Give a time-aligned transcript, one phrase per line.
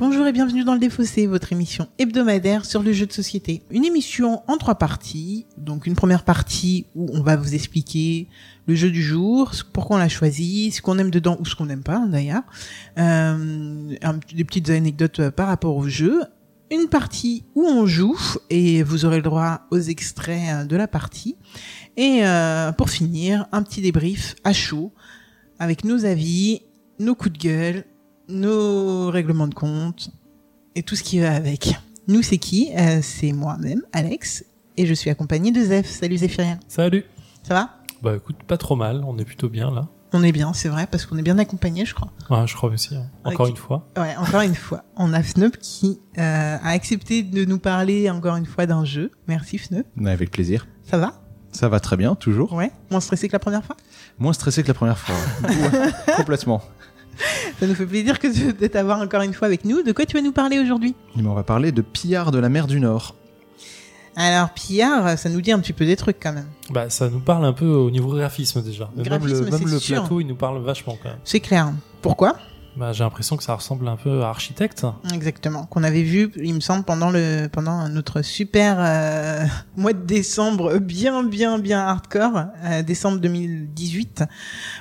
[0.00, 3.64] Bonjour et bienvenue dans le Défaussé, votre émission hebdomadaire sur le jeu de société.
[3.72, 5.44] Une émission en trois parties.
[5.56, 8.28] Donc une première partie où on va vous expliquer
[8.68, 11.66] le jeu du jour, pourquoi on l'a choisi, ce qu'on aime dedans ou ce qu'on
[11.66, 12.44] n'aime pas d'ailleurs,
[12.96, 13.92] euh,
[14.32, 16.22] des petites anecdotes euh, par rapport au jeu.
[16.70, 18.16] Une partie où on joue
[18.50, 21.36] et vous aurez le droit aux extraits euh, de la partie.
[21.96, 22.22] Et
[22.76, 24.92] pour finir, un petit débrief à chaud
[25.58, 26.62] avec nos avis,
[27.00, 27.84] nos coups de gueule,
[28.28, 30.10] nos règlements de compte
[30.74, 31.76] et tout ce qui va avec.
[32.06, 32.70] Nous, c'est qui?
[32.76, 34.44] Euh, C'est moi-même, Alex,
[34.76, 35.86] et je suis accompagné de Zeph.
[35.86, 36.58] Salut Zéphirien.
[36.68, 37.04] Salut.
[37.42, 37.70] Ça va?
[38.02, 39.88] Bah écoute, pas trop mal, on est plutôt bien là.
[40.14, 42.10] On est bien, c'est vrai, parce qu'on est bien accompagné, je crois.
[42.30, 42.94] Ouais, je crois aussi.
[42.96, 43.06] hein.
[43.24, 43.86] Encore une fois.
[43.98, 44.84] Ouais, encore une fois.
[44.96, 49.10] On a Fneup qui euh, a accepté de nous parler encore une fois d'un jeu.
[49.26, 49.86] Merci Fneup.
[49.96, 50.66] Mais Avec plaisir.
[50.84, 51.20] Ça va?
[51.52, 52.52] Ça va très bien, toujours.
[52.54, 52.70] Ouais.
[52.90, 53.76] Moins stressé que la première fois?
[54.18, 55.14] Moins stressé que la première fois.
[55.42, 56.62] Ouais, Complètement.
[57.60, 59.82] Ça nous fait plaisir que de de t'avoir encore une fois avec nous.
[59.82, 60.94] De quoi tu vas nous parler aujourd'hui?
[61.18, 63.14] Et ben, on va parler de Pillard de la mer du Nord.
[64.16, 66.48] Alors, Pillard, ça nous dit un petit peu des trucs quand même.
[66.70, 68.90] Bah ça nous parle un peu au niveau graphisme déjà.
[68.96, 70.00] même Graphisme, le, même le sûr.
[70.00, 71.18] plateau, il nous parle vachement quand même.
[71.24, 71.72] C'est clair.
[72.02, 72.36] Pourquoi?
[72.78, 74.86] Bah j'ai l'impression que ça ressemble un peu à Architecte.
[75.12, 79.44] Exactement, qu'on avait vu, il me semble, pendant le pendant notre super euh,
[79.76, 84.22] mois de décembre bien bien bien hardcore, euh, décembre 2018,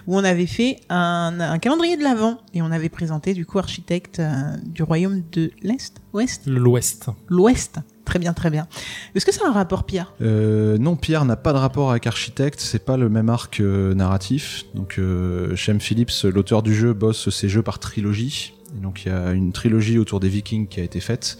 [0.05, 3.57] où on avait fait un, un calendrier de l'avant et on avait présenté du coup
[3.57, 4.31] architecte euh,
[4.63, 7.07] du royaume de l'Est, Ouest, L'Ouest.
[7.29, 7.79] l'Ouest.
[8.07, 8.69] Très bien, très bien.
[9.15, 10.13] Est-ce que ça a un rapport, Pierre?
[10.21, 13.93] Euh, non, Pillard n'a pas de rapport avec Architecte, c'est pas le même arc euh,
[13.93, 14.63] narratif.
[14.75, 18.53] Donc, euh, Shem Phillips, l'auteur du jeu, bosse ses jeux par trilogie.
[18.77, 21.37] Et donc, il y a une trilogie autour des Vikings qui a été faite,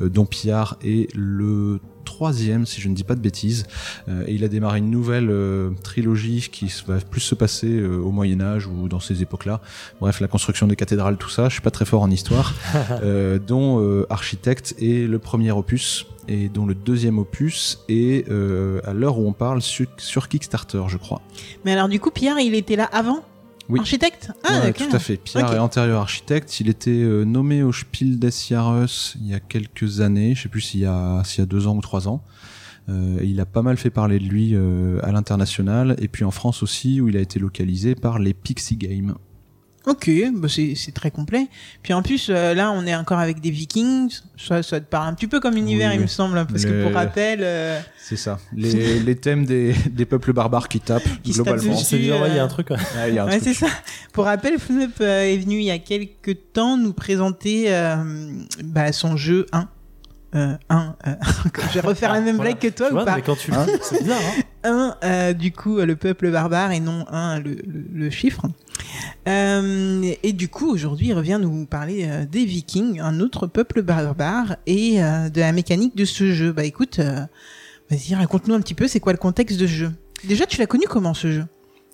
[0.00, 3.66] dont Pillard est le troisième, si je ne dis pas de bêtises.
[4.08, 7.98] Euh, et il a démarré une nouvelle euh, trilogie qui va plus se passer euh,
[7.98, 9.60] au Moyen Âge ou dans ces époques-là.
[10.00, 11.48] Bref, la construction des cathédrales, tout ça.
[11.48, 12.54] Je suis pas très fort en histoire.
[13.02, 18.80] euh, dont euh, Architecte est le premier opus et dont le deuxième opus est euh,
[18.84, 21.20] à l'heure où on parle sur, sur Kickstarter, je crois.
[21.64, 23.22] Mais alors, du coup, Pierre, il était là avant?
[23.68, 23.80] Oui.
[23.80, 24.30] Architecte?
[24.44, 25.16] Ah, Ouais, tout à fait.
[25.16, 26.60] Pierre est antérieur architecte.
[26.60, 28.86] Il était euh, nommé au Spiel des Jahres
[29.20, 30.34] il y a quelques années.
[30.34, 32.22] Je sais plus s'il y a s'il y a deux ans ou trois ans.
[32.88, 36.30] Euh, il a pas mal fait parler de lui euh, à l'international et puis en
[36.30, 39.14] France aussi où il a été localisé par les Pixie Games.
[39.88, 41.46] Ok, bah c'est c'est très complet.
[41.82, 44.20] Puis en plus, euh, là, on est encore avec des Vikings.
[44.36, 46.82] Ça, ça te parle un petit peu comme univers, Oui, il me semble, parce que
[46.84, 48.38] pour rappel, euh, C'est ça.
[48.54, 51.72] Les, les thèmes des, des peuples barbares qui tapent Qui globalement.
[51.72, 51.84] dessus.
[51.84, 52.70] C'est dire, ouais, il y a euh, un truc.
[52.70, 52.76] ouais.
[52.76, 53.54] Ouais, il y a un ouais, truc.
[53.54, 53.72] c'est ça.
[54.12, 57.96] Pour rappel, Fnup est venu il y a quelques temps nous présenter euh,
[58.62, 59.68] bah, son jeu 1.
[60.34, 60.96] Euh, 1.
[61.06, 61.14] euh,
[61.72, 62.50] je vais refaire la même Voilà.
[62.52, 64.18] blague que toi Tu ou vois, pas mais quand tu Hein c'est bizarre.
[64.20, 68.46] Hein 1, euh, du coup, le peuple barbare et non 1, le, le, le chiffre.
[69.26, 73.82] Euh, et du coup, aujourd'hui, il revient nous parler euh, des Vikings, un autre peuple
[73.82, 76.52] barbare, et euh, de la mécanique de ce jeu.
[76.52, 77.20] Bah écoute, euh,
[77.90, 79.92] vas-y, raconte-nous un petit peu, c'est quoi le contexte de jeu?
[80.24, 81.44] Déjà, tu l'as connu comment ce jeu?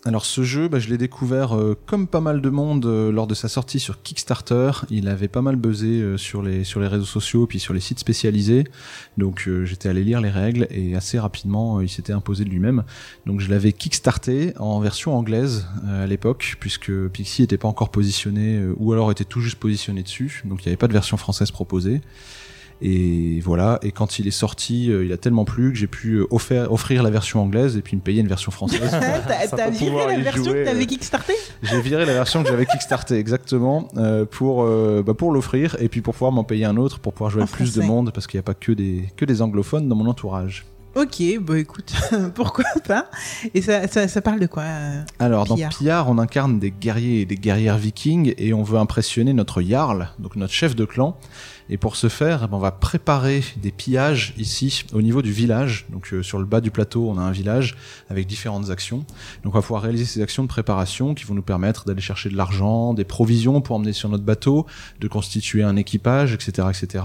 [0.07, 3.27] Alors ce jeu, bah, je l'ai découvert euh, comme pas mal de monde euh, lors
[3.27, 4.71] de sa sortie sur Kickstarter.
[4.91, 7.81] Il avait pas mal buzzé euh, sur les sur les réseaux sociaux puis sur les
[7.81, 8.65] sites spécialisés.
[9.17, 12.85] Donc j'étais allé lire les règles et assez rapidement il s'était imposé de lui-même.
[13.25, 18.63] Donc je l'avais kickstarté en version anglaise à l'époque puisque Pixie était pas encore positionné
[18.77, 20.43] ou alors était tout juste positionné dessus.
[20.45, 22.03] Donc il n'y avait pas de version française proposée.
[22.83, 26.15] Et voilà, et quand il est sorti, euh, il a tellement plu que j'ai pu
[26.15, 28.91] euh, offrir, offrir la version anglaise et puis me payer une version française.
[29.57, 30.87] T'as viré la version jouer, que t'avais euh.
[30.87, 31.33] kickstarté
[31.63, 35.89] J'ai viré la version que j'avais kickstarté exactement euh, pour euh, bah, pour l'offrir et
[35.89, 38.13] puis pour pouvoir m'en payer un autre pour pouvoir jouer En avec plus de monde
[38.13, 40.67] parce qu'il n'y a pas que des que des anglophones dans mon entourage.
[40.97, 41.93] Ok, bah écoute,
[42.37, 43.11] pourquoi pas
[43.53, 45.59] Et ça, ça, ça parle de quoi euh Alors Pillard.
[45.59, 49.61] dans Pillard, on incarne des guerriers et des guerrières vikings et on veut impressionner notre
[49.61, 51.19] jarl, donc notre chef de clan.
[51.69, 55.33] Et pour ce faire, eh ben, on va préparer des pillages ici au niveau du
[55.33, 55.87] village.
[55.89, 57.75] Donc euh, sur le bas du plateau, on a un village
[58.09, 59.05] avec différentes actions.
[59.43, 62.29] Donc on va pouvoir réaliser ces actions de préparation qui vont nous permettre d'aller chercher
[62.29, 64.67] de l'argent, des provisions pour emmener sur notre bateau,
[65.01, 67.05] de constituer un équipage, etc., etc.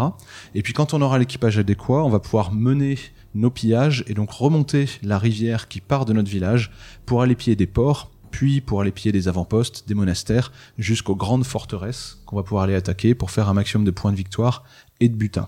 [0.53, 2.99] Et puis quand on aura l'équipage adéquat, on va pouvoir mener
[3.35, 6.71] nos pillages et donc remonter la rivière qui part de notre village
[7.05, 11.45] pour aller piller des ports, puis pour aller piller des avant-postes, des monastères, jusqu'aux grandes
[11.45, 14.63] forteresses qu'on va pouvoir aller attaquer pour faire un maximum de points de victoire
[14.99, 15.47] et de butin.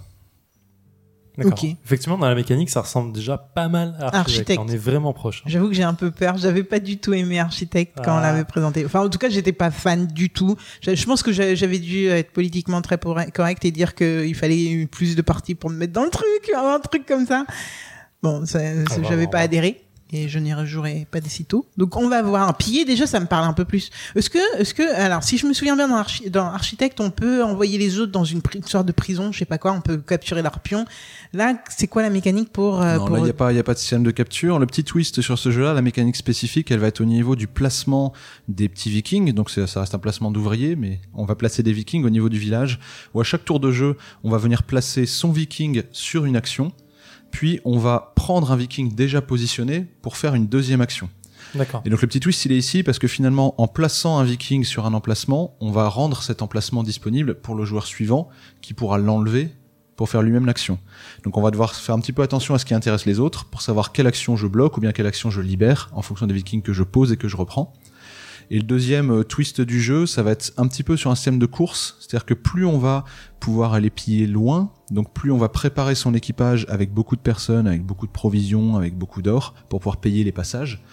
[1.37, 1.53] D'accord.
[1.53, 1.69] Ok.
[1.85, 4.17] Effectivement, dans la mécanique, ça ressemble déjà pas mal à Architecte.
[4.51, 4.61] Architecte.
[4.63, 5.39] On est vraiment proche.
[5.45, 5.49] hein.
[5.49, 6.37] J'avoue que j'ai un peu peur.
[6.37, 8.21] J'avais pas du tout aimé Architecte quand on Ah.
[8.21, 8.85] l'avait présenté.
[8.85, 10.57] Enfin, en tout cas, j'étais pas fan du tout.
[10.81, 15.15] Je, pense que j'a- j'avais dû être politiquement très correct et dire qu'il fallait plus
[15.15, 16.25] de parties pour me mettre dans le truc,
[16.55, 17.45] un truc comme ça.
[18.21, 19.81] Bon, ça- va, j'avais pas adhéré.
[20.13, 21.65] Et je n'y rejouerai pas des sitôt.
[21.77, 22.55] Donc on va voir.
[22.57, 23.89] Piller déjà, ça me parle un peu plus.
[24.15, 27.11] Est-ce que, est-ce que, alors si je me souviens bien dans, Archi- dans Architecte, on
[27.11, 29.97] peut envoyer les autres dans une, sorte de prison, je sais pas quoi, on peut
[29.97, 30.85] capturer leurs pions.
[31.33, 33.59] Là, c'est quoi la mécanique pour, euh, Non, pour là, il n'y a, pas- y
[33.59, 34.59] a pas de système de capture.
[34.59, 37.47] Le petit twist sur ce jeu-là, la mécanique spécifique, elle va être au niveau du
[37.47, 38.13] placement
[38.47, 39.31] des petits vikings.
[39.33, 42.37] Donc ça reste un placement d'ouvriers, mais on va placer des vikings au niveau du
[42.37, 42.79] village,
[43.13, 46.71] où à chaque tour de jeu, on va venir placer son viking sur une action,
[47.31, 51.09] puis on va prendre un viking déjà positionné pour faire une deuxième action.
[51.55, 51.81] D'accord.
[51.85, 54.63] Et donc le petit twist, il est ici parce que finalement, en plaçant un viking
[54.63, 58.29] sur un emplacement, on va rendre cet emplacement disponible pour le joueur suivant
[58.61, 59.49] qui pourra l'enlever
[59.95, 60.79] pour faire lui-même l'action.
[61.23, 63.45] Donc on va devoir faire un petit peu attention à ce qui intéresse les autres
[63.45, 66.33] pour savoir quelle action je bloque ou bien quelle action je libère en fonction des
[66.33, 67.73] vikings que je pose et que je reprends.
[68.53, 71.15] Et le deuxième euh, twist du jeu, ça va être un petit peu sur un
[71.15, 73.05] système de course, c'est-à-dire que plus on va
[73.39, 77.65] pouvoir aller piller loin, donc plus on va préparer son équipage avec beaucoup de personnes,
[77.65, 80.83] avec beaucoup de provisions, avec beaucoup d'or pour pouvoir payer les passages,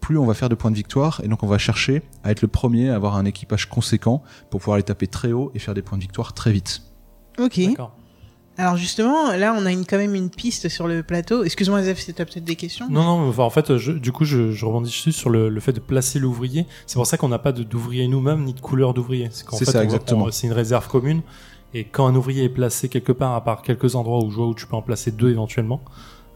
[0.00, 2.40] plus on va faire de points de victoire et donc on va chercher à être
[2.40, 5.74] le premier à avoir un équipage conséquent pour pouvoir les taper très haut et faire
[5.74, 6.80] des points de victoire très vite.
[7.38, 7.60] Ok.
[7.60, 7.94] D'accord.
[8.58, 11.42] Alors justement, là, on a une, quand même une piste sur le plateau.
[11.42, 12.86] Excuse-moi, Zef, si t'as peut-être des questions?
[12.90, 15.60] Non, non, enfin, en fait, je- du coup, je, je rebondis dessus sur le, le
[15.60, 16.66] fait de placer l'ouvrier.
[16.86, 19.30] C'est pour ça qu'on n'a pas de- d'ouvrier nous-mêmes ni de couleur d'ouvrier.
[19.46, 20.30] qu'en C'est fait, ça, on exactement.
[20.30, 21.22] C'est une réserve commune.
[21.74, 24.46] Et quand un ouvrier est placé quelque part, à part quelques endroits où je vois
[24.48, 25.80] où tu peux en placer deux éventuellement.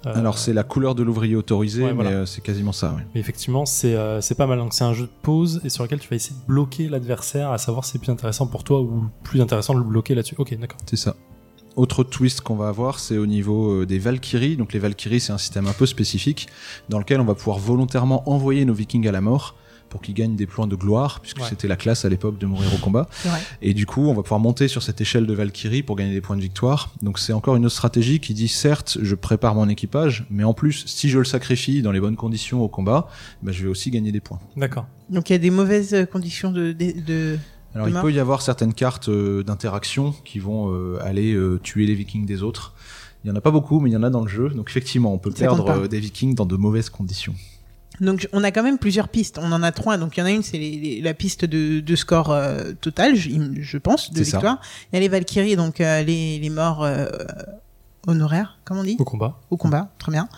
[0.06, 2.10] euh, Alors c'est la couleur de l'ouvrier autorisé, Ouais, mais voilà.
[2.20, 2.94] euh, c'est quasiment ça.
[2.94, 3.02] Ouais.
[3.14, 4.58] Mais effectivement, c'est euh, c'est pas mal.
[4.58, 7.50] Donc c'est un jeu de pause et sur lequel tu vas essayer de bloquer l'adversaire,
[7.50, 10.36] à savoir si c'est plus intéressant pour toi ou plus intéressant de le bloquer là-dessus.
[10.38, 10.78] Ok, d'accord.
[10.86, 11.14] C'est ça.
[11.76, 14.56] Autre twist qu'on va avoir, c'est au niveau euh, des Valkyries.
[14.56, 16.48] Donc les Valkyries, c'est un système un peu spécifique
[16.88, 19.54] dans lequel on va pouvoir volontairement envoyer nos Vikings à la mort
[19.90, 21.44] pour qu'ils gagnent des points de gloire, puisque Ouais.
[21.48, 23.08] c'était la classe à l'époque de mourir au combat.
[23.62, 26.20] Et du coup, on va pouvoir monter sur cette échelle de Valkyrie pour gagner des
[26.20, 26.92] points de victoire.
[27.02, 30.54] Donc c'est encore une autre stratégie qui dit certes, je prépare mon équipage, mais en
[30.54, 33.06] plus, si je le sacrifie dans les bonnes conditions au combat,
[33.42, 34.40] bah, je vais aussi gagner des points.
[34.56, 34.86] D'accord.
[35.08, 37.38] Donc il y a des mauvaises conditions de, de, de-
[37.76, 41.86] Alors il peut y avoir certaines cartes euh, d'interaction qui vont euh, aller euh, tuer
[41.86, 42.74] les vikings des autres.
[43.24, 44.48] Il y en a pas beaucoup, mais il y en a dans le jeu.
[44.50, 47.34] Donc effectivement, on peut Ça perdre des vikings dans de mauvaises conditions.
[48.00, 49.38] Donc on a quand même plusieurs pistes.
[49.42, 49.96] On en a trois.
[49.98, 52.72] Donc il y en a une, c'est les- les- la piste de, de score euh,
[52.80, 54.36] total, je, pense, de C'est ça.
[54.38, 54.60] victoire.
[54.92, 57.06] Il y a les Valkyries, donc euh, les, les morts euh,
[58.06, 59.40] honoraires, comme on dit, Au combat.
[59.50, 60.28] au combat, très bien.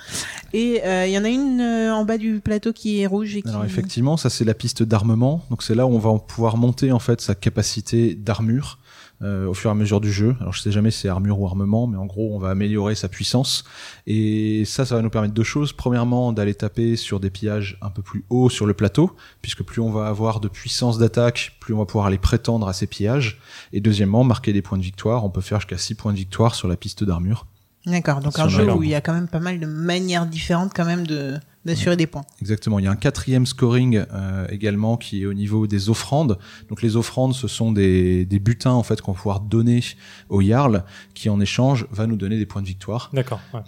[0.52, 3.36] Et euh, il y en a une euh, en bas du plateau qui est rouge
[3.36, 3.48] et qui.
[3.48, 5.44] Alors effectivement, ça c'est la piste d'armement.
[5.50, 8.78] Donc c'est là où on va pouvoir monter en fait sa capacité d'armure
[9.20, 10.36] euh, au fur et à mesure du jeu.
[10.40, 12.94] Alors je sais jamais si c'est armure ou armement, mais en gros on va améliorer
[12.94, 13.64] sa puissance.
[14.06, 15.72] Et ça, ça va nous permettre deux choses.
[15.72, 19.82] Premièrement, d'aller taper sur des pillages un peu plus hauts sur le plateau, puisque plus
[19.82, 23.40] on va avoir de puissance d'attaque, plus on va pouvoir aller prétendre à ces pillages.
[23.72, 25.24] Et deuxièmement, marquer des points de victoire.
[25.24, 27.46] On peut faire jusqu'à 6 points de victoire sur la piste d'armure.
[27.88, 28.20] D'accord.
[28.20, 30.72] Donc Si un jeu où il y a quand même pas mal de manières différentes
[30.74, 32.24] quand même de d'assurer des points.
[32.40, 32.78] Exactement.
[32.78, 36.38] Il y a un quatrième scoring euh, également qui est au niveau des offrandes.
[36.70, 39.82] Donc les offrandes, ce sont des, des butins en fait qu'on va pouvoir donner
[40.30, 43.10] au Jarl, qui en échange va nous donner des points de victoire.
[43.12, 43.40] D'accord.
[43.52, 43.60] ouais.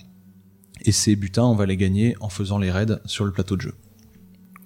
[0.82, 3.62] Et ces butins, on va les gagner en faisant les raids sur le plateau de
[3.62, 3.75] jeu.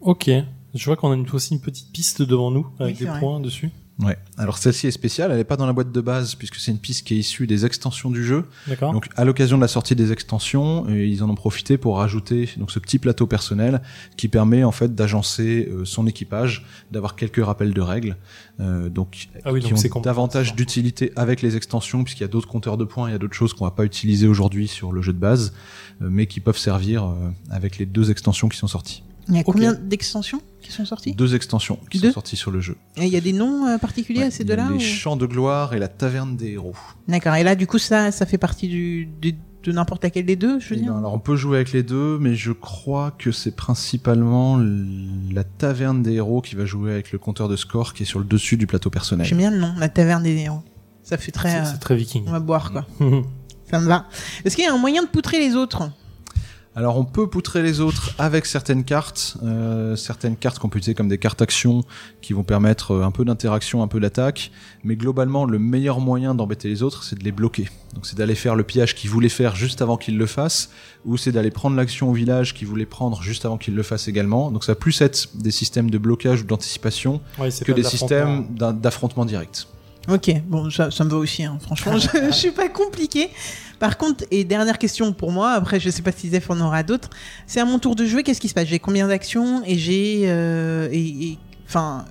[0.01, 0.31] Ok.
[0.75, 3.19] Je vois qu'on a une- aussi une petite piste devant nous avec Oui, des vrai.
[3.21, 3.71] points dessus.
[4.01, 4.19] Ouais.
[4.39, 5.31] Alors celle-ci est spéciale.
[5.31, 7.47] Elle n'est pas dans la boîte de base puisque c'est une piste qui est issue
[7.47, 8.45] des extensions du jeu.
[8.67, 8.93] D'accord.
[8.93, 12.49] Donc à l'occasion de la sortie des extensions, euh, ils en ont profité pour rajouter
[12.57, 13.83] donc ce petit plateau personnel
[14.17, 18.17] qui permet en fait d'agencer euh, son équipage, d'avoir quelques rappels de règles,
[18.61, 22.25] euh, donc Ah oui, qui donc c'est ont davantage d'utilité avec les extensions puisqu'il y
[22.25, 24.69] a d'autres compteurs de points, il y a d'autres choses qu'on va pas utiliser aujourd'hui
[24.69, 25.53] sur le jeu de base,
[26.03, 27.15] euh, mais qui peuvent servir euh,
[27.51, 29.03] avec les deux extensions qui sont sorties.
[29.29, 31.15] Il y a combien d'extensions qui sont sorties?
[31.15, 32.77] Deux extensions qui Deux sont sorties sur le jeu.
[32.97, 35.17] Et il y a des noms euh, particuliers Ouais, à ces deux-là Les ou- champs
[35.17, 36.75] de gloire et la taverne des héros.
[37.09, 37.35] D'accord.
[37.35, 40.61] Et là, du coup, ça, ça fait partie du, du- de n'importe laquelle des deux,
[40.61, 40.93] je veux Eh dire.
[40.93, 44.59] ben, alors on peut jouer avec les deux, mais je crois que c'est principalement
[45.33, 48.19] la taverne des héros qui va jouer avec le compteur de score qui est sur
[48.19, 49.27] le dessus du plateau personnel.
[49.27, 50.61] J'aime bien le nom, la taverne des héros.
[51.03, 51.51] Ça fait très.
[51.51, 52.25] C'est euh, c'est très viking.
[52.27, 52.87] on va boire quoi.
[53.71, 54.07] Ça me va.
[54.45, 55.91] Est-ce qu'il y a un moyen de poutrer les autres?
[56.77, 60.97] Alors on peut poutrer les autres avec certaines cartes, euh, certaines cartes qu'on peut utiliser
[60.97, 61.85] comme des cartes actions
[62.21, 64.51] qui vont permettre euh, un peu d'interaction, un peu d'attaque,
[64.83, 67.69] mais globalement le meilleur moyen d'embêter les autres c'est de les bloquer.
[67.95, 70.71] Donc c'est d'aller faire le pillage qu'ils voulaient faire juste avant qu'ils le fassent,
[71.05, 74.09] ou c'est d'aller prendre l'action au village qu'ils voulaient prendre juste avant qu'ils le fassent
[74.09, 74.51] également.
[74.51, 77.87] Donc ça va plus être des systèmes de blocage ou d'anticipation Ouais, que des de
[77.87, 79.69] systèmes d'affrontement direct.
[80.09, 81.45] Ok, bon, ça, me va aussi.
[81.45, 81.59] hein.
[81.61, 83.31] Franchement, je, je suis pas compliqué.
[83.79, 85.53] Par contre, et dernière question pour moi.
[85.53, 87.11] Après, je sais pas si Zef en aura d'autres.
[87.47, 88.23] C'est à mon tour de jouer.
[88.23, 88.69] Qu'est-ce qui se passe?
[88.69, 92.05] J'ai combien d'actions et j'ai euh, et enfin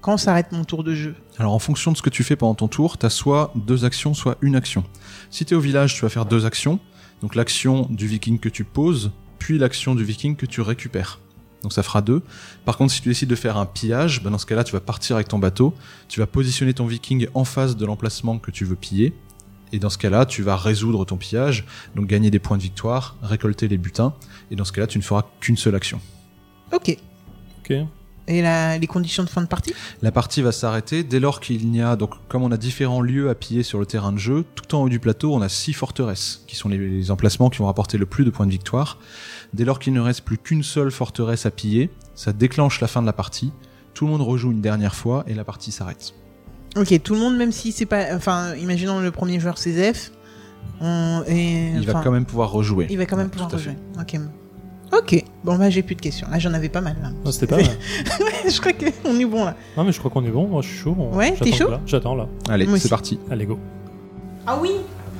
[0.00, 1.14] quand s'arrête mon tour de jeu?
[1.38, 4.14] Alors en fonction de ce que tu fais pendant ton tour, tu soit deux actions,
[4.14, 4.84] soit une action.
[5.30, 6.80] Si tu au village, tu vas faire deux actions.
[7.22, 11.20] Donc l'action du viking que tu poses, puis l'action du viking que tu récupères.
[11.62, 12.22] Donc ça fera deux.
[12.64, 14.80] Par contre, si tu décides de faire un pillage, ben dans ce cas-là, tu vas
[14.80, 15.74] partir avec ton bateau,
[16.08, 19.14] tu vas positionner ton viking en face de l'emplacement que tu veux piller,
[19.72, 21.64] et dans ce cas-là, tu vas résoudre ton pillage,
[21.94, 24.12] donc gagner des points de victoire, récolter les butins,
[24.50, 26.00] et dans ce cas-là, tu ne feras qu'une seule action.
[26.72, 26.98] Ok.
[27.60, 27.76] Ok.
[28.28, 29.74] Et la, les conditions de fin de partie?
[30.00, 33.28] La partie va s'arrêter dès lors qu'il n'y a, donc comme on a différents lieux
[33.30, 35.72] à piller sur le terrain de jeu, tout en haut du plateau, on a six
[35.72, 38.98] forteresses, qui sont les, les emplacements qui vont rapporter le plus de points de victoire.
[39.54, 43.00] Dès lors qu'il ne reste plus qu'une seule forteresse à piller, ça déclenche la fin
[43.02, 43.52] de la partie,
[43.94, 46.14] tout le monde rejoue une dernière fois et la partie s'arrête.
[46.76, 48.14] Ok, tout le monde, même si c'est pas.
[48.14, 50.10] Enfin, imaginons le premier joueur c'est Zef.
[50.80, 52.86] On, et, Il va quand même pouvoir rejouer.
[52.88, 53.76] il va quand même Ouais, pouvoir rejouer.
[54.00, 54.18] Ok.
[54.92, 55.24] Ok.
[55.44, 56.26] Bon, bah, j'ai plus de questions.
[56.30, 56.96] Là, j'en avais pas mal.
[57.02, 57.10] Là.
[57.24, 57.66] Non, c'était pas mal.
[58.48, 59.56] je crois qu'on est bon là.
[59.76, 60.46] Non, mais je crois qu'on est bon.
[60.46, 60.96] Moi, je suis chaud.
[61.12, 61.80] Ouais, J'attends t'es chaud là.
[61.86, 62.26] J'attends là.
[62.48, 62.88] Allez, Moi c'est aussi.
[62.90, 63.18] parti.
[63.30, 63.58] Allez, go.
[64.46, 64.70] Ah oui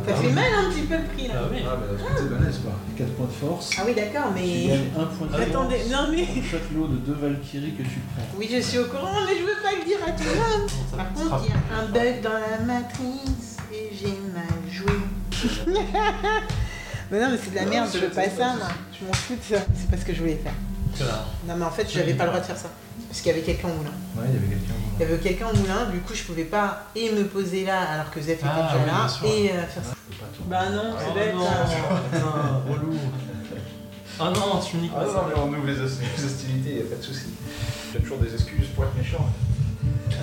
[0.06, 1.34] Ça fait mal un petit peu le prix là.
[1.50, 1.58] oui.
[1.64, 3.70] Ah, bah, 4 points de force.
[3.78, 4.72] Ah oui, d'accord, mais.
[4.98, 6.26] un point Attendez, non mais.
[6.50, 8.24] chaque lot de deux Valkyries que tu prends.
[8.38, 10.70] Oui, je suis au courant, mais je veux pas le dire à tout le monde.
[10.96, 14.92] Par contre, il y a un bug dans la matrice et j'ai mal joué.
[17.12, 18.68] mais non, mais c'est de la merde, je veux pas ça, moi.
[18.98, 19.62] Je m'en fous de ça.
[19.76, 20.54] C'est pas ce que je voulais faire.
[21.46, 22.68] Non, mais en fait, j'avais pas le droit de faire ça.
[23.08, 23.90] Parce qu'il y avait quelqu'un au moulin.
[24.16, 24.72] Ouais, il y avait quelqu'un.
[24.98, 27.80] Il y avait quelqu'un au moulin, du coup, je pouvais pas et me poser là
[27.80, 29.94] alors que Zef était Ah, déjà oui, là et euh, faire ça.
[30.46, 31.34] Bah non, c'est bête.
[31.36, 31.96] hein.
[32.12, 32.96] putain, relou.
[34.20, 37.02] Ah non, tu niques Ah non, mais on ouvre les hostilités, il a pas de
[37.02, 37.26] souci.
[37.92, 39.26] J'ai toujours des excuses pour être méchant.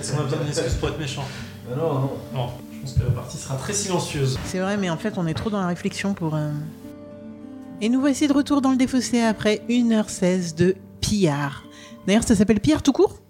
[0.00, 1.24] Est-ce qu'on a besoin d'une excuse pour être méchant
[1.68, 2.10] Non, non, non.
[2.32, 4.38] Non, je pense que la partie sera très silencieuse.
[4.44, 6.34] C'est vrai, mais en fait, on est trop dans la réflexion pour.
[6.36, 6.50] euh,
[7.82, 11.64] Et nous voici de retour dans le défaussé après 1h16 de pillard.
[12.06, 13.20] D'ailleurs, ça s'appelle pillard tout court?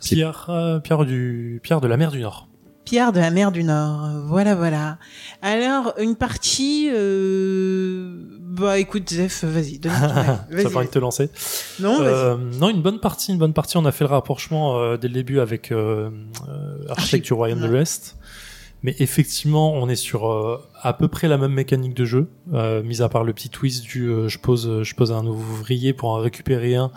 [0.00, 2.48] Pierre, euh, Pierre, du, Pierre de la mer du Nord.
[2.84, 4.08] Pierre de la mer du Nord.
[4.26, 4.98] Voilà, voilà.
[5.40, 6.90] Alors, une partie.
[6.92, 8.26] Euh...
[8.40, 10.62] Bah, écoute, Zef, vas-y, donne avis.
[10.68, 11.30] Ça de te lancer.
[11.78, 12.00] Non.
[12.00, 13.76] Euh, non, une bonne partie, une bonne partie.
[13.76, 15.72] On a fait le rapprochement euh, dès le début avec
[16.88, 17.70] Architecte du Royaume de ouais.
[17.70, 18.16] l'Ouest.
[18.82, 22.82] Mais effectivement, on est sur euh, à peu près la même mécanique de jeu, euh,
[22.82, 26.08] mis à part le petit twist du euh, je pose je pose un ouvrier pour
[26.10, 26.90] en récupérer un.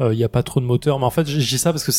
[0.00, 1.92] Euh, Il n'y a pas trop de moteur, mais en fait, dis ça parce que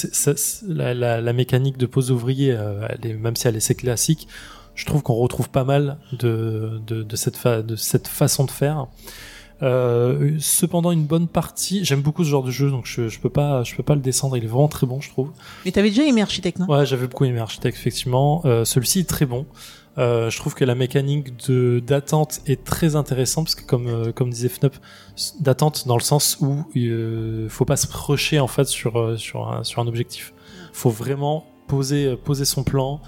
[0.67, 2.87] la, la, la mécanique de pose d'ouvrier, euh,
[3.19, 4.27] même si elle est assez classique,
[4.75, 8.51] je trouve qu'on retrouve pas mal de, de, de cette, fa- de cette façon de
[8.51, 8.85] faire.
[9.63, 11.83] Euh, cependant, une bonne partie.
[11.83, 14.01] J'aime beaucoup ce genre de jeu, donc je, je peux pas, je peux pas le
[14.01, 14.37] descendre.
[14.37, 15.31] Il est vraiment très bon, je trouve.
[15.65, 16.67] Mais t'avais déjà aimé Architecte, non?
[16.67, 18.41] Ouais, j'avais beaucoup aimé Architect, effectivement.
[18.45, 19.45] Euh, Celui-ci est très bon.
[19.97, 24.11] Euh, je trouve que la mécanique de d'attente est très intéressante parce que comme euh,
[24.11, 24.75] comme disait Fnup,
[25.39, 29.51] d'attente dans le sens où euh, faut pas se rusher en fait sur euh, sur
[29.51, 30.35] un, sur un objectif.
[30.71, 33.01] Faut vraiment poser poser son plan,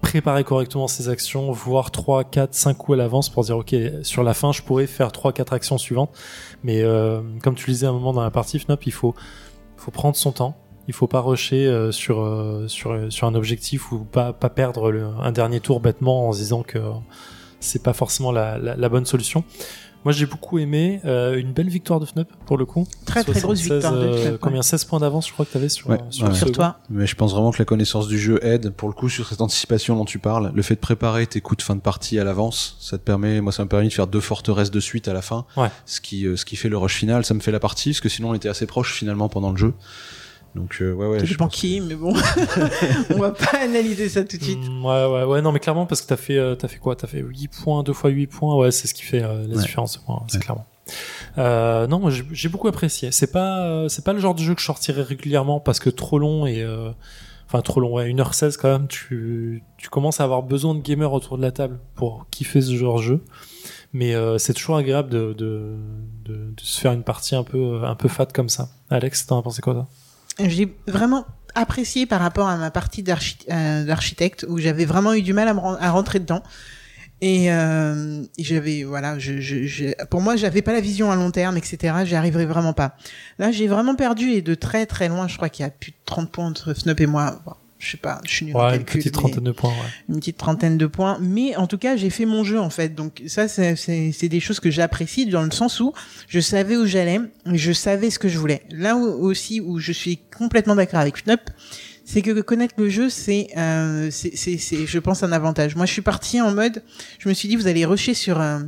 [0.00, 4.22] préparer correctement ses actions, voir 3, 4, 5 coups à l'avance pour dire ok sur
[4.22, 6.10] la fin je pourrais faire 3, 4 actions suivantes.
[6.64, 9.14] Mais euh, comme tu le disais à un moment dans la partie Fnup, il faut
[9.76, 10.56] faut prendre son temps.
[10.88, 14.90] Il faut pas rusher euh, sur, euh, sur, sur un objectif ou pas, pas perdre
[14.90, 16.78] le- un dernier tour bêtement en se disant que
[17.60, 19.44] c'est pas forcément la, la, la bonne solution.
[20.02, 22.86] Moi j'ai beaucoup aimé euh, une belle victoire de Fnup pour le coup.
[23.04, 24.38] Très, très grosse 76, victoire de euh, Fnup, ouais.
[24.40, 26.34] Combien 16 points d'avance je crois que tu avais sur, Ouais, sur, ouais.
[26.34, 26.78] Sur toi.
[26.88, 29.42] Mais je pense vraiment que la connaissance du jeu aide pour le coup sur cette
[29.42, 30.52] anticipation dont tu parles.
[30.54, 33.42] Le fait de préparer tes coups de fin de partie à l'avance, ça te permet,
[33.42, 35.44] moi ça m'a permis de faire deux forteresses de suite à la fin.
[35.58, 35.68] Ouais.
[35.84, 38.00] Ce qui, euh, ce qui fait le rush final, ça me fait la partie parce
[38.00, 39.74] que sinon on était assez proche finalement pendant le jeu.
[40.54, 41.24] Donc euh, ouais ouais.
[41.24, 42.12] Je pense qui, mais bon.
[43.14, 44.58] on va pas analyser ça tout de suite.
[44.68, 46.96] Mm, ouais, ouais, ouais, non, mais clairement, parce que t'as fait, euh, t'as fait quoi?
[46.96, 49.54] T'as fait 8 points, 2 fois 8 points, ouais, c'est ce qui fait euh, la
[49.56, 49.62] Ouais.
[49.62, 50.42] différence de points, c'est Ouais.
[50.44, 50.66] clairement.
[51.38, 53.12] Euh, non, moi j'ai beaucoup apprécié.
[53.12, 55.88] C'est pas, euh, c'est pas le genre de jeu que je sortirais régulièrement parce que
[55.88, 56.90] trop long et, euh,
[57.46, 61.12] enfin trop long, ouais, 1h16 quand même, tu, tu commences à avoir besoin de gamers
[61.12, 63.24] autour de la table pour kiffer ce genre de jeu.
[63.92, 65.76] Mais euh, c'est toujours agréable de, de,
[66.24, 68.68] de, de se faire une partie un peu, un peu fat comme ça.
[68.88, 69.88] Alex, t'en as pensé quoi toi?
[70.38, 73.04] J'ai vraiment apprécié par rapport à ma partie
[73.50, 76.42] euh, d'architecte où j'avais vraiment eu du mal à, rentrer dedans.
[77.22, 81.58] Et euh, j'avais voilà, je, je, pour moi j'avais pas la vision à long terme,
[81.58, 81.94] etc.
[82.04, 82.96] J'y arriverai vraiment pas.
[83.38, 85.28] Là j'ai vraiment perdu et de très très loin.
[85.28, 87.42] Je crois qu'il y a plus de 30 points entre Snup et moi.
[87.80, 89.76] Je sais pas, je suis nul en Ouais, une petite trentaine de points, ouais.
[90.10, 91.18] une petite trentaine de points.
[91.20, 92.94] Mais en tout cas, j'ai fait mon jeu en fait.
[92.94, 95.92] Donc ça, c'est- c'est c'est des choses que j'apprécie dans le sens où
[96.28, 97.18] je savais où j'allais,
[97.52, 98.62] je savais ce que je voulais.
[98.70, 101.40] Là où, aussi où je suis complètement d'accord avec Fnup,
[102.04, 105.76] c'est que connaître le jeu, c'est, euh, c'est, c'est, c'est, je pense, un avantage.
[105.76, 106.82] Moi, je suis parti en mode,
[107.18, 108.40] je me suis dit, vous allez rusher sur.
[108.40, 108.58] euh,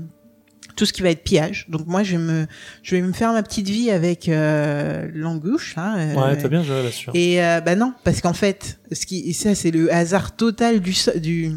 [0.77, 1.67] tout ce qui va être pillage.
[1.69, 2.47] Donc moi, je vais me,
[2.83, 5.75] je vais me faire ma petite vie avec euh, l'angouche.
[5.77, 7.11] Hein, euh, Ouais, t'as bien géré là-dessus.
[7.15, 10.81] Et euh, bah non, parce qu'en fait, ce qui, et ça c'est le hasard total
[10.81, 11.53] du, du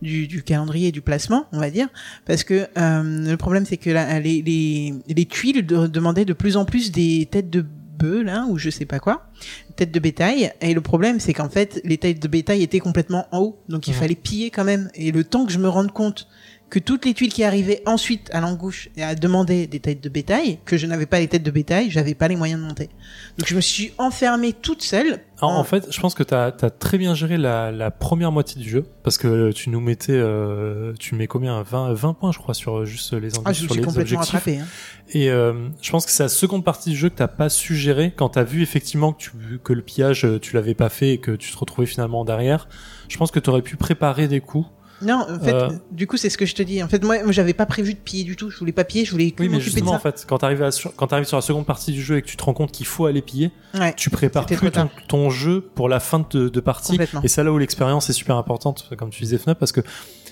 [0.00, 1.88] du du calendrier et du placement, on va dire,
[2.26, 6.32] parce que euh, le problème c'est que là, les les les tuiles de- demandaient de
[6.32, 7.64] plus en plus des têtes de
[7.98, 9.28] bœufs là ou je sais pas quoi,
[9.76, 10.52] têtes de bétail.
[10.60, 13.86] Et le problème c'est qu'en fait les têtes de bétail étaient complètement en haut, donc
[13.86, 14.00] il Mhm.
[14.00, 14.88] fallait piller quand même.
[14.96, 16.26] Et le temps que je me rende compte
[16.72, 20.08] que toutes les tuiles qui arrivaient ensuite à l'angouche et à demander des têtes de
[20.08, 22.88] bétail, que je n'avais pas les têtes de bétail, j'avais pas les moyens de monter.
[23.36, 25.20] Donc je me suis enfermée toute seule.
[25.42, 28.58] En, en fait, je pense que t'as as très bien géré la, la première moitié
[28.62, 31.60] du jeu parce que tu nous mettais, euh, tu mets combien?
[31.60, 34.00] 20, 20 points, je crois, sur euh, juste les, Ah, je sur suis les complètement
[34.20, 34.32] objectifs.
[34.32, 34.58] rattrapée.
[34.60, 34.66] Hein.
[35.10, 37.76] Et euh, je pense que c'est la seconde partie du jeu que t'as pas su
[37.76, 39.30] gérer quand t'as vu effectivement que, tu,
[39.62, 42.66] que le pillage euh, tu l'avais pas fait et que tu te retrouvais finalement derrière.
[43.08, 44.68] Je pense que t'aurais pu préparer des coups.
[45.02, 45.70] Non, en fait, Euh.
[45.90, 46.82] du coup, c'est ce que je te dis.
[46.82, 48.50] En fait, moi, j'avais pas prévu de piller du tout.
[48.50, 49.96] Je voulais pas piller, je voulais que Oui, mais m'occuper de justement ça.
[49.96, 52.26] en fait, quand t'arrives sur, quand t'arrives sur la seconde partie du jeu et que
[52.28, 55.60] tu te rends compte qu'il faut aller piller, Ouais, tu prépares plus ton, ton jeu
[55.74, 56.98] pour la fin de, de partie.
[57.22, 59.80] Et c'est là où l'expérience est super importante, comme tu disais Fnup, parce que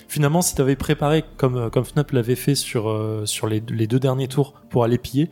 [0.07, 3.61] finalement, si tu avais préparé comme euh, comme Fnup l'avait fait sur euh, sur les,
[3.69, 5.29] les deux derniers tours pour aller piller,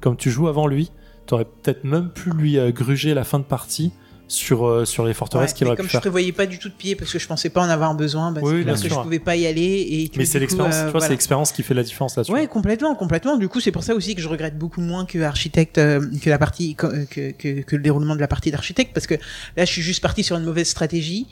[0.00, 0.90] comme tu joues avant lui,
[1.26, 3.92] tu aurais peut-être même pu lui euh, gruger la fin de partie
[4.30, 6.00] sur euh, sur les forteresses Ouais, qu'il aurait comme pu je faire.
[6.02, 8.40] prévoyais pas du tout de piller parce que je pensais pas en avoir besoin, bah,
[8.44, 11.00] Oui, parce que je pouvais pas y aller et Mais c'est l'expérience, euh, tu vois,
[11.00, 11.08] c'est voilà.
[11.14, 12.32] l'expérience qui fait la différence là-dessus.
[12.32, 13.36] Ouais, complètement, complètement.
[13.36, 16.30] Du coup, c'est pour ça aussi que je regrette beaucoup moins que architecte euh, que
[16.30, 19.14] la partie que, que, que, que le déroulement de la partie d'architecte parce que
[19.56, 21.26] là, je suis juste parti sur une mauvaise stratégie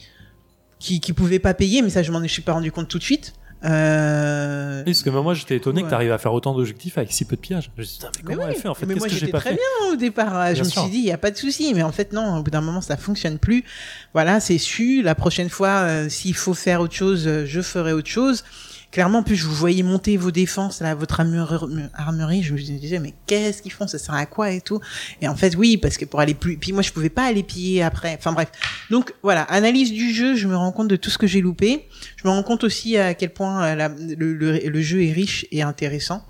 [0.81, 3.05] qui qui pouvait pas payer, mais ça, je m'en suis pas rendu compte tout de
[3.05, 3.33] suite.
[3.65, 4.79] Euh...
[4.87, 7.25] Oui, parce que moi j'étais étonné que tu arrives à faire autant d'objectifs avec si
[7.25, 7.71] peu de pillage.
[7.77, 8.87] Je me suis dit, mais Mais comment oui, elle fait en fait?
[8.87, 9.57] Mais moi j'étais très fait?
[9.57, 10.55] bien au départ.
[10.55, 10.83] Je me sûr.
[10.83, 12.39] suis dit, il y a pas de souci, mais en fait non.
[12.39, 13.65] Au bout d'un moment, ça fonctionne plus.
[14.13, 15.03] Voilà, c'est su.
[15.03, 18.45] La prochaine fois, euh, s'il faut faire autre chose, euh, je ferai autre chose.
[18.91, 22.43] Clairement, en plus, je vous voyais monter vos défenses, là, votre armure- armurerie.
[22.43, 23.87] Je me disais, mais qu'est-ce qu'ils font?
[23.87, 24.81] Ça sert à quoi et tout?
[25.21, 26.57] Et en fait, oui, parce que pour aller plus.
[26.57, 28.17] Puis moi, je pouvais pas aller piller après.
[28.19, 28.49] Enfin bref.
[28.91, 30.37] Donc voilà, analyse du jeu.
[30.37, 31.87] Je me rends compte de tout ce que j'ai loupé.
[32.17, 36.25] Je me rends compte aussi à quel point euh, le, jeu est riche et intéressant.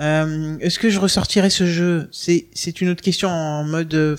[0.00, 2.08] Euh, Est-ce que je ressortirais ce jeu?
[2.10, 3.92] C'est une autre question en mode.
[3.94, 4.16] euh,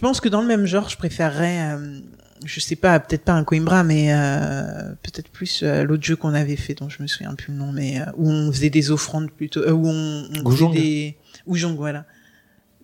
[0.00, 1.98] je pense que dans le même genre, je préférerais, euh,
[2.46, 6.32] je sais pas, peut-être pas un Coimbra, mais euh, peut-être plus euh, l'autre jeu qu'on
[6.32, 8.90] avait fait, dont je me souviens plus le nom, mais euh, où on faisait des
[8.90, 10.70] offrandes plutôt, euh, où on, on Goujong.
[10.72, 12.06] faisait des Goujong, voilà,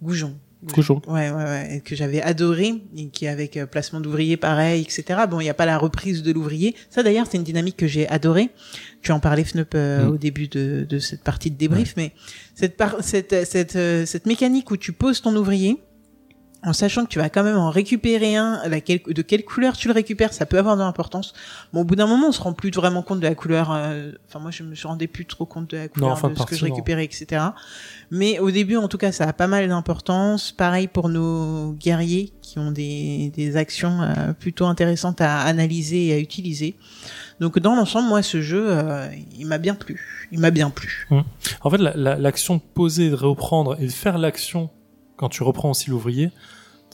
[0.02, 0.34] Goujong.
[0.62, 1.00] Goujong.
[1.06, 5.20] Ouais, ouais, ouais, et que j'avais adoré, et qui avec placement d'ouvrier pareil, etc.
[5.30, 6.74] Bon, il n'y a pas la reprise de l'ouvrier.
[6.90, 8.50] Ça d'ailleurs, c'est une dynamique que j'ai adorée.
[9.00, 10.08] Tu en parlais, Fnup, euh, Mm.
[10.10, 12.12] au début de, de cette partie de débrief, mais
[12.54, 15.78] cette, par- cette, cette, cette mécanique où tu poses ton ouvrier,
[16.64, 19.94] en sachant que tu vas quand même en récupérer un, de quelle couleur tu le
[19.94, 21.32] récupères, ça peut avoir de l'importance.
[21.72, 23.70] Bon, au bout d'un moment, on se rend plus vraiment compte de la couleur.
[23.72, 26.38] euh, Enfin, moi, je me suis rendais plus trop compte de la couleur de ce
[26.46, 27.42] que je récupérais, etc.
[28.10, 30.50] Mais au début, en tout cas, ça a pas mal d'importance.
[30.52, 36.12] Pareil pour nos guerriers qui ont des, des actions euh, plutôt intéressantes à analyser et
[36.14, 36.76] à utiliser.
[37.38, 40.28] Donc, dans l'ensemble, moi, ce jeu, euh, il m'a bien plu.
[40.32, 41.06] Il m'a bien plu.
[41.60, 44.70] En fait, la- la- l'action de poser, de reprendre et de faire l'action
[45.16, 46.30] quand tu reprends aussi l'ouvrier,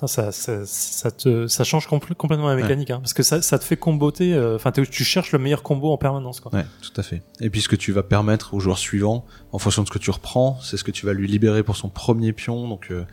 [0.05, 3.57] ça, ça, ça, te, ça change compl- complètement la mécanique, hein, parce que ça, ça
[3.61, 4.35] te fait comboter.
[4.35, 6.53] euh, Enfin, tu cherches le meilleur combo en permanence, quoi.
[6.53, 7.23] Ouais, tout à fait.
[7.41, 10.01] Et puis ce que tu vas permettre au joueur suivant, en fonction de ce que
[10.01, 13.05] tu reprends, c'est ce que tu vas lui libérer pour son premier pion, donc euh,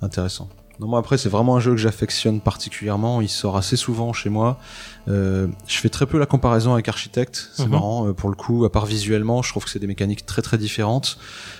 [0.00, 0.48] intéressant.
[0.80, 4.30] Non, moi après c'est vraiment un jeu que j'affectionne particulièrement, il sort assez souvent chez
[4.30, 4.58] moi.
[5.08, 7.70] Euh, je fais très peu la comparaison avec Architect, c'est Mhm.
[7.70, 10.42] marrant euh, pour le coup, à part visuellement, je trouve que c'est des mécaniques très
[10.42, 11.18] très différentes.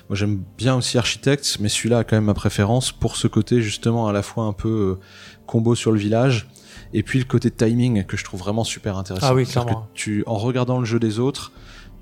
[0.09, 3.61] Moi j'aime bien aussi Architect, mais celui-là a quand même ma préférence pour ce côté
[3.63, 5.01] justement à la fois un peu euh,
[5.47, 6.49] combo sur le village,
[6.95, 9.27] et puis le côté timing que je trouve vraiment super intéressant.
[9.29, 9.83] Ah oui, clairement.
[9.93, 11.53] que tu, en regardant le jeu des autres,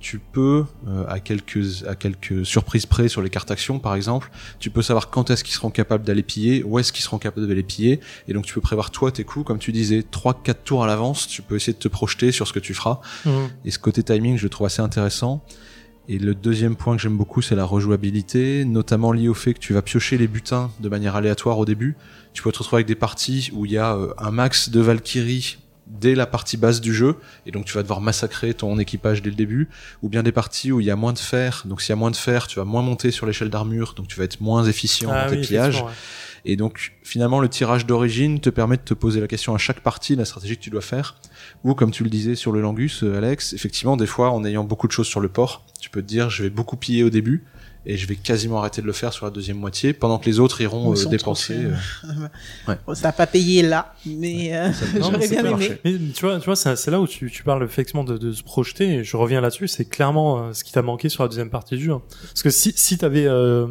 [0.01, 4.31] tu peux, euh, à quelques à quelques surprises près sur les cartes actions par exemple,
[4.59, 7.47] tu peux savoir quand est-ce qu'ils seront capables d'aller piller, où est-ce qu'ils seront capables
[7.47, 10.85] d'aller piller, et donc tu peux prévoir toi tes coups, comme tu disais, 3-4 tours
[10.85, 13.01] à l'avance, tu peux essayer de te projeter sur ce que tu feras.
[13.27, 13.51] Mhm.
[13.65, 15.45] Et ce côté timing, je le trouve assez intéressant.
[16.09, 19.61] Et le deuxième point que j'aime beaucoup, c'est la rejouabilité, notamment lié au fait que
[19.61, 21.97] tu vas piocher les butins de manière aléatoire au début.
[22.33, 24.81] Tu peux te retrouver avec des parties où il y a euh, un max de
[24.81, 25.59] Valkyrie
[25.99, 29.31] dès la partie basse du jeu, et donc tu vas devoir massacrer ton équipage dès
[29.31, 29.69] le début,
[30.03, 31.97] ou bien des parties où il y a moins de fer, donc s'il y a
[31.97, 34.65] moins de fer, tu vas moins monter sur l'échelle d'armure, donc tu vas être moins
[34.65, 35.83] efficient Ah dans tes pillages.
[35.83, 35.91] ouais.
[36.45, 39.81] Et donc, finalement, le tirage d'origine te permet de te poser la question à chaque
[39.81, 41.17] partie, la stratégie que tu dois faire.
[41.65, 44.65] Ou, comme tu le disais sur le Langus, euh, Alex, effectivement, des fois, en ayant
[44.65, 47.11] beaucoup de choses sur le port, tu peux te dire, je vais beaucoup piller au
[47.11, 47.45] début,
[47.87, 50.39] et je vais quasiment arrêter de le faire sur la deuxième moitié, pendant que les
[50.39, 51.55] autres iront euh, dépenser.
[51.57, 51.75] euh,
[52.69, 52.77] Ouais.
[52.87, 55.49] Bon, ça n'a pas payé là, mais euh, Ça- Non, mais j'aurais c'est bien pas
[55.49, 55.69] aimé.
[55.69, 55.81] marché.
[55.85, 58.43] Mais tu vois, tu vois, c'est là où tu, tu parles effectivement de, de se
[58.43, 58.97] projeter.
[58.97, 59.67] Et je reviens là-dessus.
[59.69, 61.93] C'est clairement euh, ce qui t'a manqué sur la deuxième partie du jeu.
[61.93, 62.03] hein.
[62.29, 63.67] Parce que si si t'avais euh,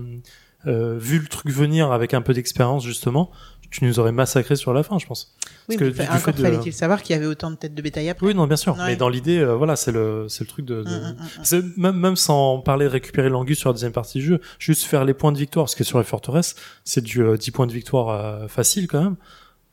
[0.67, 3.29] euh, vu le truc venir avec un peu d'expérience justement,
[3.71, 5.35] tu nous aurais massacré sur la fin, je pense.
[5.67, 7.75] Oui, que mais fa- du encore de- fallait-il savoir qu'il y avait autant de têtes
[7.75, 8.25] de bétail après.
[8.25, 8.75] Oui, non, bien sûr.
[8.77, 8.85] Ouais.
[8.87, 10.83] Mais dans l'idée, euh, voilà, c'est le c'est le truc de.
[10.83, 11.15] de- Mm,
[11.53, 11.71] mm, mm.
[11.77, 15.05] Même, même sans parler de récupérer l'angus sur la deuxième partie du jeu, juste faire
[15.05, 17.73] les points de victoire, parce que sur les forteresses, c'est du euh, 10 points de
[17.73, 19.15] victoire euh, facile quand même.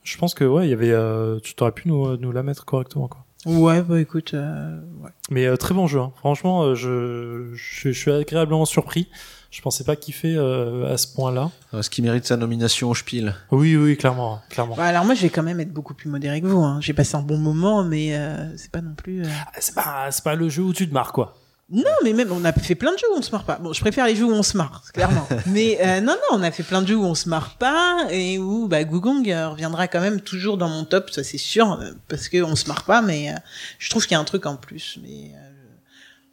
[0.05, 2.65] Je pense que ouais, il y avait, euh, tu t'aurais pu nous, nous la mettre
[2.65, 3.25] correctement quoi.
[3.45, 5.13] Ouais, bah écoute, euh, ouais.
[5.31, 6.01] Mais euh, très bon jeu.
[6.01, 6.13] hein.
[6.19, 9.09] Franchement, euh, je, je, je suis agréablement surpris.
[9.51, 11.51] Je pensais pas kiffer euh, à ce point-là.
[11.81, 13.35] ce qui mérite sa nomination au Spiel.
[13.53, 14.75] Oui, oui, clairement, clairement.
[14.77, 16.61] Bah, alors moi, je vais quand même être beaucoup plus modéré que vous.
[16.63, 16.79] Hein.
[16.83, 19.23] J'ai passé un bon moment, mais euh, c'est pas non plus.
[19.23, 21.37] euh, Ah, C'est pas, c'est pas le jeu où tu te marres quoi.
[21.69, 23.57] Non, mais même on a fait plein de jeux où on se marre pas.
[23.57, 25.27] Bon, je préfère les jeux où on se marre, clairement.
[25.47, 28.07] mais euh, non, non, on a fait plein de jeux où on se marre pas
[28.11, 31.73] et où bah, Gugong euh, reviendra quand même toujours dans mon top, ça c'est sûr,
[31.73, 33.03] euh, parce que on se marre pas.
[33.03, 33.37] Mais euh,
[33.79, 35.01] je trouve qu'il y a un truc en plus.
[35.03, 35.51] Mais euh,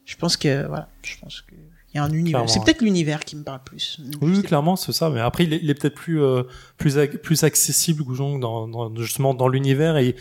[0.06, 1.56] je pense que voilà, je pense que
[1.94, 2.50] il y a un univers.
[2.50, 2.66] C'est ouais.
[2.66, 4.00] peut-être l'univers qui me parle plus.
[4.22, 5.10] Oui, clairement, c'est ça.
[5.12, 6.44] Mais après, il est, peut-être plus, euh,
[6.78, 10.16] plus, plus accessible, Goujon, dans, dans, justement dans l'univers et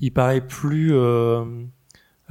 [0.00, 0.92] il paraît plus,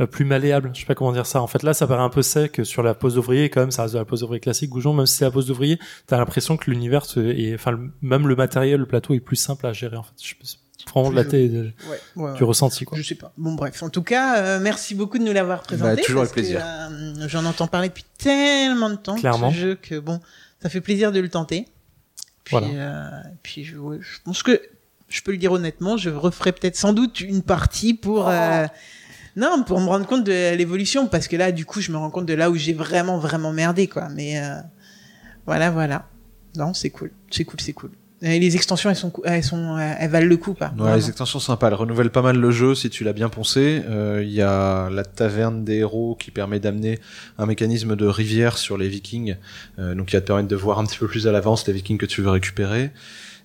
[0.05, 0.69] plus malléable.
[0.75, 1.41] Je sais pas comment dire ça.
[1.41, 3.49] En fait, là, ça paraît un peu sec sur la pose d'ouvrier.
[3.49, 4.69] Quand même, ça reste de la pose d'ouvrier classique.
[4.69, 8.27] Goujon, même si c'est la pose d'ouvrier, t'as l'impression que l'univers est, enfin, le- même
[8.27, 9.97] le matériel, le plateau est plus simple à gérer.
[9.97, 12.47] En fait, je sais- c'est vraiment de la tête, de- Ouais, ouais, du ouais.
[12.47, 12.95] ressenti, quoi.
[12.97, 13.33] Je sais pas.
[13.37, 15.95] Bon bref, en tout cas, euh, merci beaucoup de nous l'avoir présenté.
[15.95, 16.61] Bah, toujours parce avec plaisir.
[16.63, 19.15] euh, J'en entends parler depuis tellement de temps.
[19.15, 19.49] Clairement.
[19.51, 20.19] Ce jeu que bon,
[20.61, 21.65] ça fait plaisir de le tenter.
[22.43, 22.67] Puis, Voilà.
[22.67, 23.09] euh,
[23.43, 23.75] puis je,
[24.23, 24.61] pense que
[25.09, 28.29] je peux le dire honnêtement, je referai peut-être sans doute une partie pour.
[28.29, 28.67] euh,
[29.37, 32.09] non, pour me rendre compte de l'évolution, parce que là, du coup, je me rends
[32.09, 34.09] compte de là où j'ai vraiment, vraiment merdé, quoi.
[34.09, 34.55] Mais euh,
[35.45, 36.09] voilà, voilà.
[36.57, 37.91] Non, c'est cool, c'est cool, c'est cool.
[38.23, 41.07] Et les extensions, elles sont, elles sont, euh, elles valent le coup, pas Ouais, les
[41.07, 43.83] extensions sympas, elles renouvellent pas mal le jeu si tu l'as bien poncé.
[43.87, 46.99] Euh, Il y a la taverne des héros qui permet d'amener
[47.37, 49.35] un mécanisme de rivière sur les vikings,
[49.77, 51.73] euh, donc qui va te permettre de voir un petit peu plus à l'avance les
[51.73, 52.89] vikings que tu veux récupérer.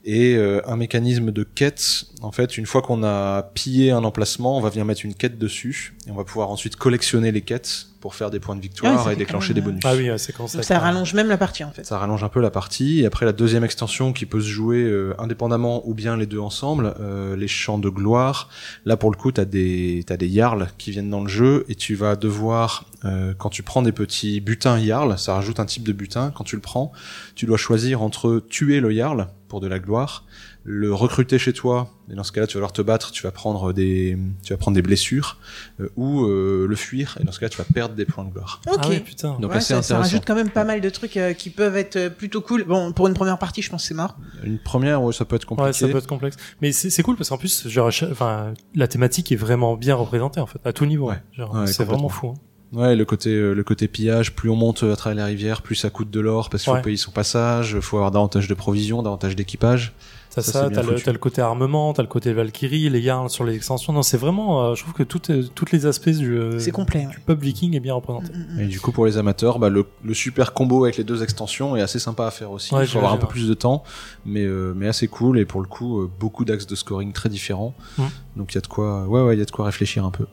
[0.04, 2.06] Et euh, un mécanisme de quête.
[2.22, 5.38] En fait, une fois qu'on a pillé un emplacement, on va venir mettre une quête
[5.38, 8.62] dessus et on va pouvoir ensuite collectionner les quêtes pour faire des points de Ah
[8.62, 9.82] victoire oui, ça et déclencher des même, bonus.
[9.84, 10.58] Ah oui, ouais, c'est comme ça.
[10.58, 11.86] Donc ça rallonge même la partie, en fait.
[11.86, 13.00] Ça rallonge un peu la partie.
[13.00, 16.40] Et après la deuxième extension qui peut se jouer euh, indépendamment ou bien les deux
[16.40, 18.48] ensemble, euh, les champs de gloire.
[18.84, 21.76] Là pour le coup, t'as des t'as des yarls qui viennent dans le jeu et
[21.76, 25.84] tu vas devoir euh, quand tu prends des petits butins yarls, ça rajoute un type
[25.84, 26.32] de butin.
[26.34, 26.90] Quand tu le prends,
[27.36, 30.24] tu dois choisir entre tuer le yarl pour de la gloire,
[30.64, 31.88] le recruter chez toi.
[32.11, 33.11] Et dans ce cas-là, tu vas devoir te battre.
[33.11, 35.38] Tu vas prendre des tu vas prendre des blessures
[35.81, 37.16] euh, ou euh, le fuir.
[37.20, 38.61] Et dans ce cas-là, tu vas perdre des points de gloire.
[38.70, 38.79] Ok.
[38.83, 39.37] Ah ouais, putain.
[39.40, 41.77] Donc Ouais, assez ça, ça rajoute quand même pas mal de trucs euh, qui peuvent
[41.77, 42.64] être euh, plutôt cool.
[42.64, 44.16] Bon, pour une première partie, je pense que c'est mort.
[44.44, 45.66] Une première, ouais, ça peut être compliqué.
[45.68, 46.37] Ouais, ça peut être complexe.
[46.61, 50.40] Mais c'est c'est cool parce qu'en plus, genre, enfin, la thématique est vraiment bien représentée
[50.40, 51.09] en fait, à tout niveau.
[51.11, 51.16] Ouais.
[51.38, 51.66] hein.
[51.66, 52.29] C'est vraiment fou.
[52.29, 52.35] hein.
[52.75, 55.90] Ouais, le côté le côté pillage, plus on monte à travers la rivière, plus ça
[55.90, 56.79] coûte de l'or parce qu'il Ouais.
[56.79, 59.92] faut payer son passage, faut avoir davantage de provisions, davantage d'équipage.
[60.35, 63.92] T'as Ça, t'as le, côté armement, t'as le côté Valkyrie, les yards sur les extensions.
[63.92, 66.71] Non, c'est vraiment, euh, je trouve que tout, est- toutes les aspects du, euh, C'est
[66.71, 67.07] complet.
[67.11, 68.33] du pub viking est bien représenté.
[68.33, 68.61] Mm, mm, mm.
[68.61, 71.77] Et du coup pour les amateurs, bah, le, le super combo avec les deux extensions
[71.77, 72.75] est assez sympa à faire aussi.
[72.75, 73.83] Ouais, Il faut avoir un peu plus de temps,
[74.25, 77.29] mais euh, mais assez cool et pour le coup euh, beaucoup d'axes de scoring très
[77.29, 77.75] différents.
[77.99, 78.03] Mm.
[78.37, 80.11] Donc il y a de quoi ouais ouais, il y a de quoi réfléchir un
[80.11, 80.27] peu.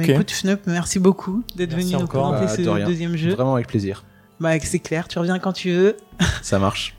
[0.00, 3.30] Écoute, Fnup, merci beaucoup d'être venu nous présenter Bah, ce de deuxième jeu.
[3.34, 4.04] Vraiment avec plaisir.
[4.40, 5.96] Bah, c'est clair, tu reviens quand tu veux.
[6.42, 6.94] Ça marche.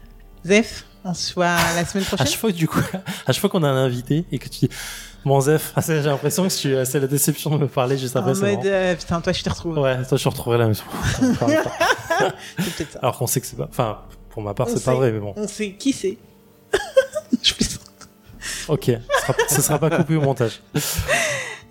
[0.45, 2.27] Zef, on se voit la semaine À prochaine.
[2.27, 2.79] chaque fois, du coup,
[3.25, 4.69] à chaque fois qu'on a un invité et que tu dis,
[5.25, 8.31] bon Zef, j'ai l'impression que tu- c'est la déception de me parler juste après.
[8.31, 9.77] en c'est mode, euh, putain, toi, je te retrouve.
[9.77, 10.83] Ouais, toi, je retrouverai la maison.
[12.77, 12.99] C'est ça.
[13.01, 15.33] Alors qu'on sait que c'est pas, enfin, pour ma part, c'est pas vrai, mais bon.
[15.35, 16.17] On sait qui c'est.
[17.43, 17.81] Je plaisante.
[18.67, 20.61] Ok, ce sera, ce sera pas coupé au montage.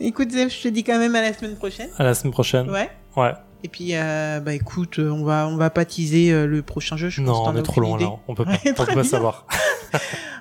[0.01, 1.89] Écoute, Zef, je te dis quand même à la semaine prochaine.
[1.99, 2.71] À la semaine prochaine.
[2.71, 2.91] Ouais.
[3.17, 3.33] Ouais.
[3.65, 6.97] Et puis, euh, bah écoute, euh, on va, on va pas teaser euh, le prochain
[6.97, 7.09] jeu.
[7.09, 8.05] Je Non, on est trop loin idée.
[8.05, 8.13] là.
[8.29, 9.47] On peut pas, on peut pas savoir.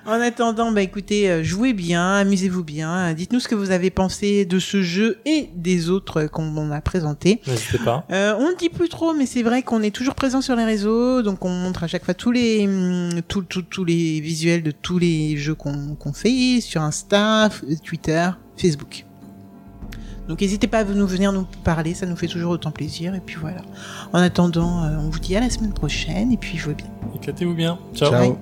[0.08, 3.12] En attendant, bah écoutez, jouez bien, amusez-vous bien.
[3.12, 7.40] Dites-nous ce que vous avez pensé de ce jeu et des autres qu'on a présentés.
[7.44, 8.06] N'hésitez pas.
[8.12, 10.64] Euh, on ne dit plus trop, mais c'est vrai qu'on est toujours présent sur les
[10.64, 14.62] réseaux, donc on montre à chaque fois tous les hum, tous tous- tous les visuels
[14.62, 17.48] de tous les jeux qu'on qu'on fait sur Insta,
[17.82, 19.05] Twitter, Facebook.
[20.28, 23.14] Donc n'hésitez pas à nous venir nous parler, ça nous fait toujours autant plaisir.
[23.14, 23.60] Et puis voilà.
[24.12, 26.86] En attendant, euh, on vous dit à la semaine prochaine et puis jouez bien.
[27.14, 27.78] Éclatez-vous bien.
[27.94, 28.36] Ciao.